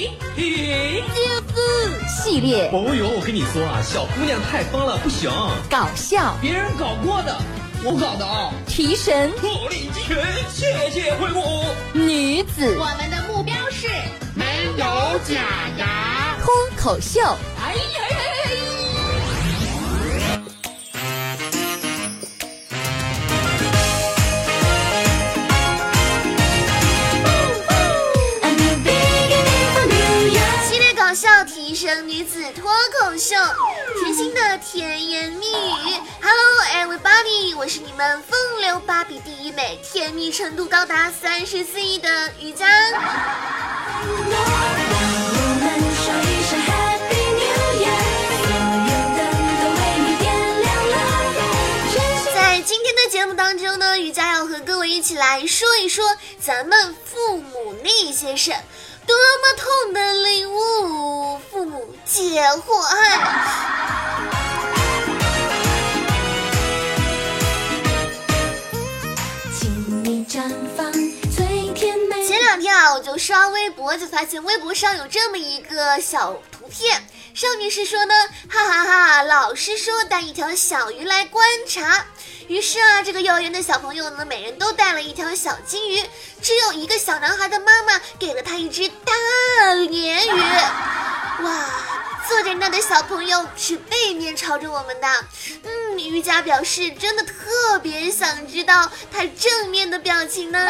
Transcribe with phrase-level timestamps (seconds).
[0.00, 1.20] 嘿，嘿，就
[1.54, 5.30] 是系列，哦呦，我跟你说啊，小姑娘太疯了，不行，
[5.68, 7.36] 搞笑，别人搞过的，
[7.84, 10.16] 我搞的啊，提神，火力全，
[10.48, 13.88] 谢谢惠顾，女子，我们的目标是
[14.34, 14.86] 没有
[15.28, 15.34] 假
[15.76, 17.20] 牙，脱口秀，
[17.62, 18.16] 哎呀呀
[32.30, 32.70] 子脱
[33.00, 33.34] 口秀，
[33.98, 36.00] 甜心的甜言蜜语。
[36.22, 42.68] Hello everybody，我是你们风流芭比第一美，甜蜜程度高达三十四亿的瑜伽。
[52.32, 56.04] 在今天的节目当中呢，瑜伽要和各位一起来说一说
[56.38, 58.54] 咱们父母那些事，
[59.10, 64.09] 多么痛的领悟，父母皆祸害。
[72.60, 78.14] 天啊，我就刷微博，就发现微博上有这么一个小图片，上面是说呢，
[78.48, 82.04] 哈哈哈，老师说带一条小鱼来观察，
[82.48, 86.04] 于是啊，这个幼儿园的小朋友呢，每人都带了一条小金鱼，
[86.42, 89.12] 只有一个小男孩的妈妈给了他一只大
[89.74, 91.66] 鲶鱼，哇！
[92.28, 95.08] 坐在那的小朋友是背面朝着我们的，
[95.64, 100.60] 嗯，瑜伽表示真的特别想知道他正面的表情呢。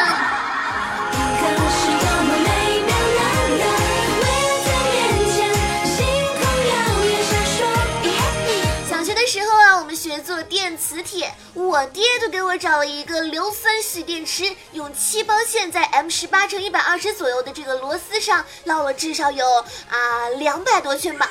[8.89, 19.43] 小学的时候啊，我们学做电磁铁，我爹就给我找了一个硫酸蓄电池，用七包线在 M 十八乘一百二十左右的这个螺丝上绕了至少有
[19.89, 21.27] 啊两百多圈吧。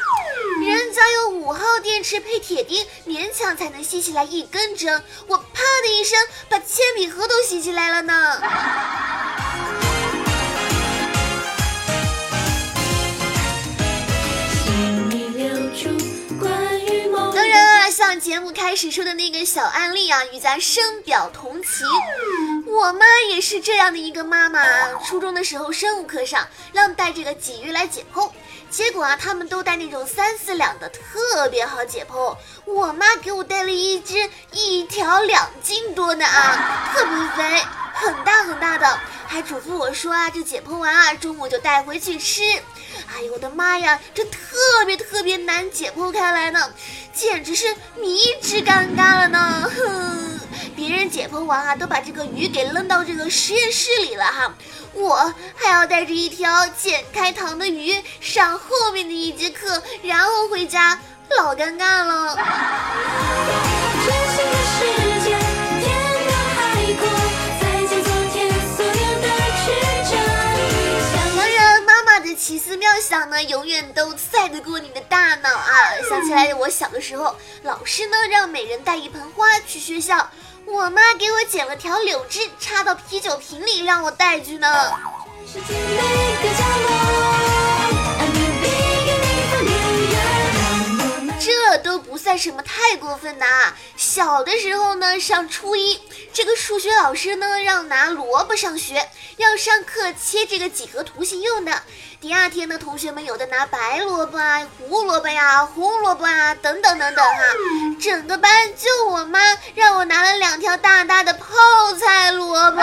[0.61, 8.43] 人家有五号电池配铁钉，勉强才能吸起来一根针，我啪的一声把铅笔盒都吸起来了呢。
[18.21, 21.87] 节目开始说的那个小案例啊，与咱深表同情。
[22.67, 24.63] 我妈也是这样的一个妈妈。
[25.07, 28.31] 初中的时候，生物课上让带这个鲫鱼来解剖，
[28.71, 32.37] 结果啊，他们都带那种三四两的，特别好解剖。
[32.65, 37.65] 我妈给我带了一只一条两斤多的啊，特别肥，
[37.95, 42.43] 很大很大的，还嘱咐我说啊，这解剖完啊，中午就带回去吃。
[43.13, 46.73] 哎呦我的妈呀，这特别特别难解剖开来呢，
[47.13, 49.71] 简直是迷之尴尬了呢！
[49.77, 50.30] 哼，
[50.81, 54.55] 别人解剖完啊，都把这个鱼给扔到这个实验室里了哈，
[54.95, 60.99] 我还要带着一条剪开膛的鱼上后面的一节课，然后回家，
[61.37, 62.35] 老尴尬了。
[71.37, 75.69] 当然，妈妈的奇思妙想呢，永远都赛得过你的大脑啊！
[76.09, 80.31] 想起来我小的时候，老师呢让每人带一盆花去学校，
[80.67, 84.69] 我妈给我剪了条柳枝插到啤酒瓶里让我带去呢。
[85.53, 85.61] 这
[91.81, 93.75] 都不算什么太过分的啊！
[93.97, 96.01] 小的时候呢，上初一，
[96.33, 101.83] 这个数学老师呢让拿萝卜上学，要上课切这个几何图形用的。
[102.21, 107.43] 第二天呢，同学们有的拿白萝卜啊、胡萝卜呀、红萝卜啊等等等等哈，
[108.01, 109.41] 整个班就我妈
[109.75, 111.47] 让我拿了两条大大的泡
[111.99, 112.83] 菜萝卜，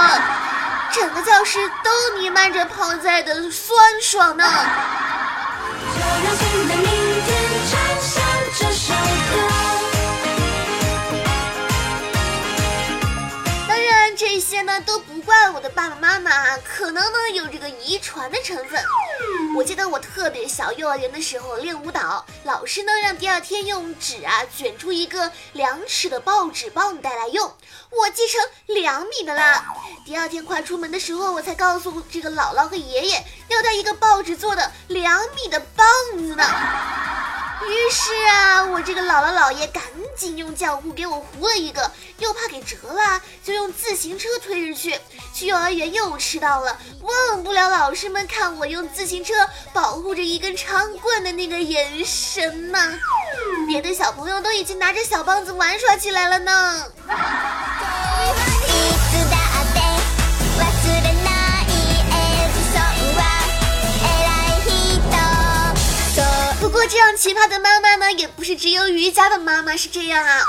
[0.91, 4.43] 整个教室都弥漫着泡菜的酸爽呢。
[14.17, 18.83] 这些呢都不怪我的爸爸妈妈，可能呢有这个遗传的成分。
[19.55, 27.55] 我记得我特别小，幼儿园的时候练舞蹈，老师呢让第二天用纸啊卷出一个两尺的报纸棒带来用，
[27.91, 29.63] 我记成两米的啦。
[30.03, 35.85] 第二天快出门的时候，我才告诉这个姥姥和爷爷要带一个报纸做的两米的棒
[36.17, 36.43] 子呢。
[37.65, 39.83] 于是啊，我这个姥姥姥爷赶
[40.15, 44.99] 紧用浆糊给我糊了一个，又怕给折了，就用自行车推着去。
[45.33, 49.33] 去幼儿园又迟到了，忘不了老师们看我用自行车
[49.73, 52.93] 保护着一根长棍的那个眼神呐。
[53.67, 56.85] 别的小朋友都已经拿着小棒子玩耍起来了呢。
[66.77, 70.43] 过这样奇葩的妈妈呢，也不是只有瑜伽的妈妈是这样啊。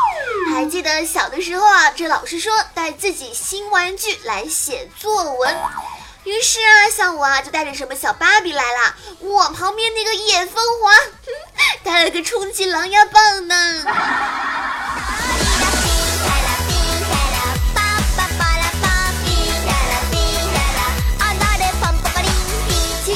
[0.51, 5.57] 还记得小的时候啊，这老师说带自己新玩具来写作文，
[6.25, 10.93] 于是啊，像我啊就带着什么小芭比来了，我旁边那个野风华
[11.83, 13.85] 带了个充气狼牙棒呢。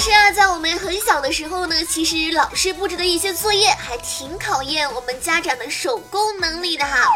[0.05, 7.07] 是啊，在我们很小的时候呢，其实老师布置的一些作业还挺考验我们家长的手工能力的哈。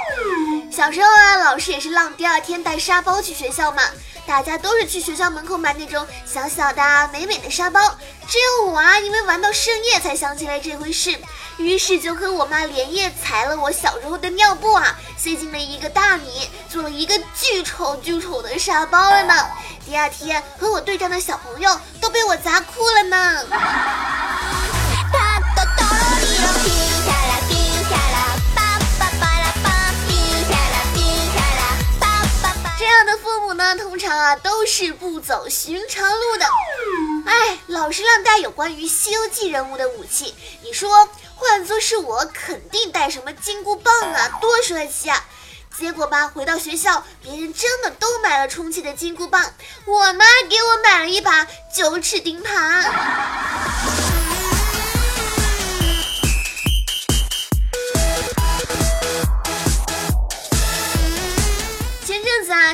[0.71, 3.83] 小时候啊，老师也是让第二天带沙包去学校嘛，
[4.27, 7.81] 大家都是去学校门口买那种小小的、美美的沙包，
[8.29, 11.17] 只有我啊，因为玩到深夜才想起来这回事，
[11.59, 19.49] 于是就和我妈连夜裁了我小时候的尿布啊，塞进了一个大米，做了一个巨丑巨丑的沙包了呢。
[19.87, 23.47] 第二天和我对战的小朋友都被我砸哭了呢。
[34.07, 36.47] 常啊都是不走寻常路的。
[37.27, 40.33] 哎，老是让带有关于《西游记》人物的武器，
[40.63, 45.25] 你说换做是我，肯定带什么金箍棒啊，多帅气啊！
[45.77, 49.53] 结果吧，回到学校，别人真的都买了充气的金箍棒，
[49.87, 51.45] 我妈给我买了一把
[51.75, 54.06] 九齿钉耙。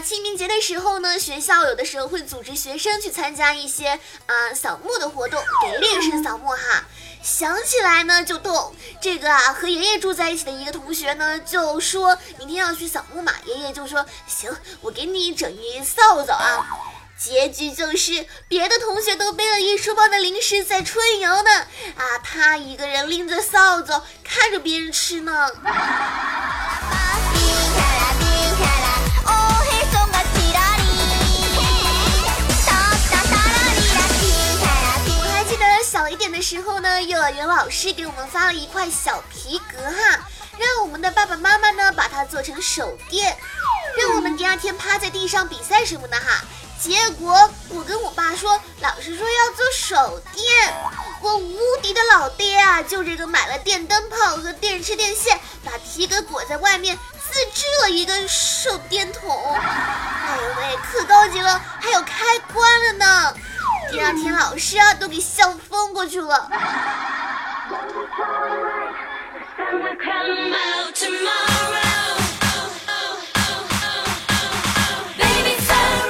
[0.02, 3.88] 清明节的时候呢，学校有的时候会组织学生去参加一些
[4.26, 6.84] 啊扫墓的活动，给烈士扫墓哈。
[7.22, 8.74] 想起来呢就动。
[9.00, 13.32] 这个啊，和爷爷住在一起的一个同学呢，就说明天要去扫墓嘛。
[13.46, 16.66] 爷爷就说行，我给你整一扫帚啊。
[17.16, 21.50] 结局就是别的同学都背了一书包的零食在春游呢，
[21.96, 25.48] 啊，他一个人拎着扫帚看着别人吃呢。
[36.12, 40.20] 一点的时候呢，幼儿园老师给我们发了一块小皮革哈，
[40.58, 43.34] 让我们的爸爸妈妈呢把它做成手电，
[43.96, 46.44] 让我们第二天趴在地上比赛什么的哈。
[46.78, 50.44] 结果我跟我爸说，老师说要做手电，
[51.22, 59.54] 我无敌的老爹啊，就这个买了电灯泡和电池电线，把皮革裹在外面，自制了一个手电筒。
[59.54, 63.34] 哎呦喂，可高级了，还有开关了呢。
[63.92, 66.48] 第二天，老师啊都给笑疯过去了。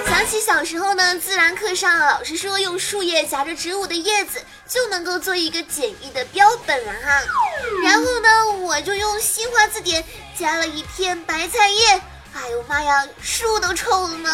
[0.07, 7.21] 想起小时候呢，自然课上老师说用树叶夹着植物的叶子就能够做一个简易的标本了哈。
[7.83, 10.05] 然后呢，我就用新华字典
[10.39, 12.01] 夹了一片白菜叶，
[12.35, 14.31] 哎呦妈呀，树都臭了呢。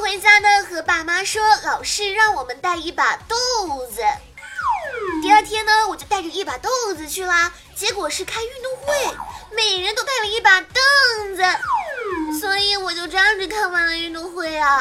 [0.00, 3.36] 回家呢，和爸妈说，老师让我们带一把豆
[3.86, 4.02] 子。
[5.22, 7.52] 第二天呢，我就带着一把豆子去啦。
[7.74, 8.94] 结果是开运动会，
[9.56, 11.42] 每人都带了一把凳子，
[12.40, 14.80] 所以我就站着看完了运动会啊。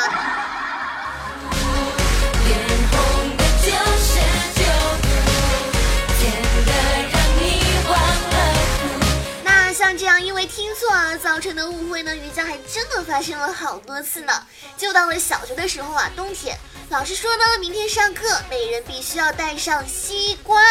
[9.73, 14.45] 像这样因为听错而造成的误会呢，瑜伽还真的发生了好多次呢。
[14.77, 16.55] 就到了小学的时候啊，冬天，
[16.89, 20.61] 老师说呢，明天上课每人必须要带上西瓜，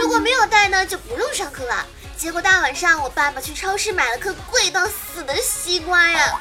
[0.00, 1.84] 如果没有带呢，就不用上课了。
[2.16, 6.38] 结果大晚上，我爸爸去超市买了颗贵到死的西瓜呀，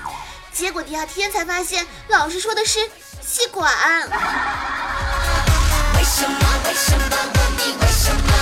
[0.53, 2.79] 结果第二天才发现，老师说的是
[3.25, 3.73] 吸管。
[5.95, 6.39] 为什么？
[6.67, 7.17] 为什么？
[7.33, 8.40] 问你为什么？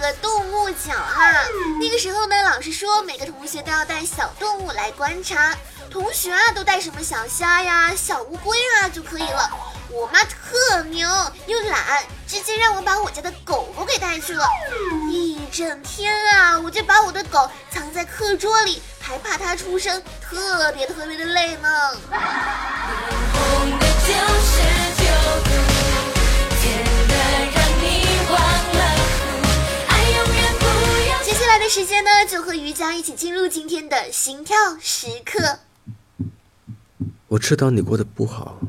[0.00, 1.30] 个动物角哈？
[1.80, 5.54] 那个时候呢，老师说每个同学都要带小动物来观察。
[5.90, 9.50] 同学啊，都带什么小虾呀、小乌龟啊就可以了。
[9.90, 11.08] 我妈特牛
[11.46, 14.46] 又懒，直接让我把我家的狗狗给带去了。
[15.10, 21.92] 一整天啊，我就把我的狗藏在课桌里，还怕它出声，特别特别的累呢。
[31.70, 35.60] 时间呢，就和瑜伽一起进入今天的心跳时刻。
[37.28, 38.60] 我知道你过得不好，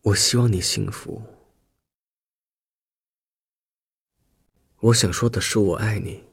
[0.00, 1.22] 我希望你幸福。
[4.80, 6.24] 我想说的是，我爱你。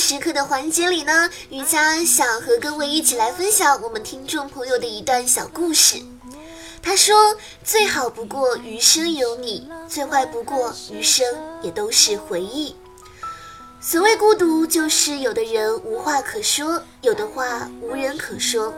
[0.00, 6.02] 时刻的环节里呢，瑜伽想和各位一起来分享我们听众朋友的一段小故事。
[6.82, 11.26] 他说：“最好不过余生有你，最坏不过余生
[11.62, 12.74] 也都是回忆。
[13.78, 18.74] 所谓孤独，就是有的人无话可说，有的话无人可说。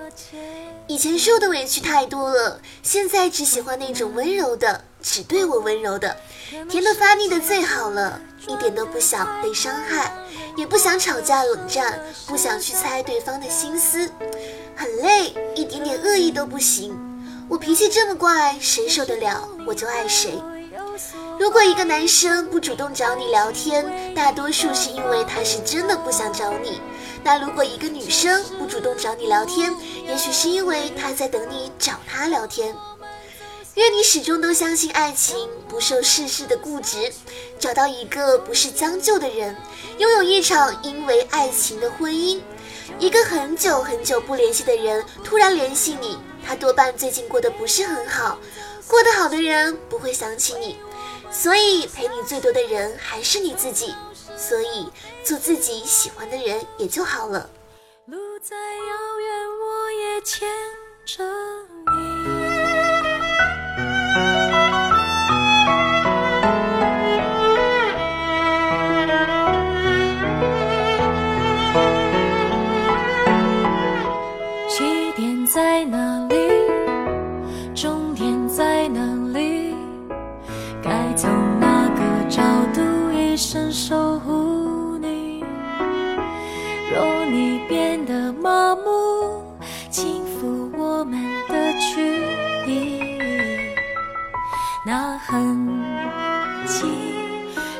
[0.89, 6.17] 以前受的委屈太多了，现在只喜欢那种温柔的，只对我温柔的，
[6.69, 10.13] 甜的发腻的最好了。”一点都不想被伤害，
[10.57, 14.11] 也不想吵架冷战，不想去猜对方的心思，
[14.77, 16.97] 很累，一点点恶意都不行。
[17.49, 19.49] 我脾气这么怪，谁受得了？
[19.67, 20.41] 我就爱谁。
[21.39, 26.81] 如果一个男生不主动找你聊天，大多数是因为他是真的不想找你。
[27.25, 29.75] 那如果一个女生不主动找你聊天，
[30.07, 32.75] 也许是因为她在等你找她聊天。
[33.75, 37.13] 愿你始终都相信爱情，不受世事的固执，
[37.63, 39.57] 找到一个不是将就的人，
[39.97, 42.41] 拥有一场因为爱情的婚姻。
[42.99, 48.37] 一个很久很久不联系的人突然联系你，他多半最近过得不是很好。
[48.89, 50.77] 过得好的人不会想起你，
[51.31, 53.95] 所以陪你最多的人还是你自己。
[54.37, 54.91] 所以
[55.23, 57.49] 做自己喜欢的人也就好了。
[58.07, 60.49] 路再遥远，我也牵
[61.07, 61.23] 着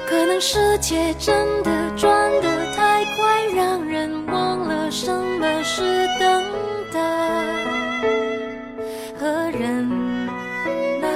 [0.09, 6.45] 可能世界真的转得太快，让人忘了什么是等
[6.93, 7.01] 待
[9.19, 9.89] 和忍
[11.01, 11.09] 耐。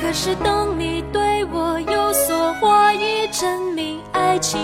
[0.00, 4.58] 可是当你对我有所怀疑，证明爱情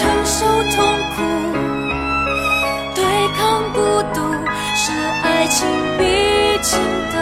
[0.00, 0.76] 承受痛
[1.14, 1.20] 苦，
[2.94, 3.04] 对
[3.36, 3.78] 抗孤
[4.14, 4.18] 独
[4.74, 4.92] 是
[5.22, 6.02] 爱情必
[6.62, 6.80] 经
[7.12, 7.16] 的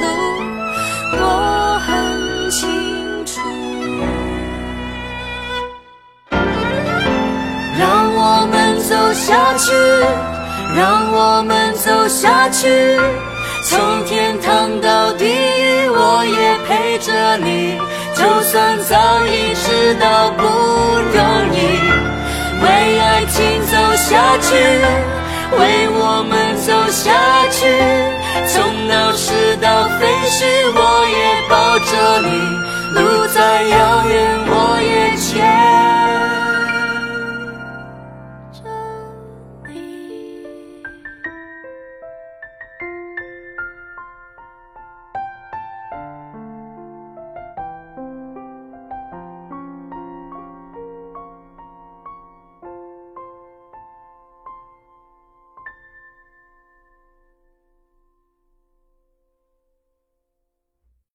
[0.00, 0.04] 路，
[1.12, 3.38] 我很清楚。
[7.78, 8.20] 让我
[8.50, 9.70] 们走下去，
[10.76, 12.98] 让我们走下去，
[13.62, 16.48] 从天堂到地狱，我也。
[16.68, 17.78] 陪着你，
[18.18, 18.96] 就算早
[19.26, 21.56] 已知道不容易
[22.60, 23.38] 为爱情
[23.70, 24.48] 走下去
[25.56, 27.14] 为我们走下
[27.48, 27.58] 去
[28.48, 30.44] 从闹市到废墟
[30.74, 31.92] 我也抱着
[32.26, 32.28] 你
[32.92, 32.98] 路
[33.28, 33.77] 再遥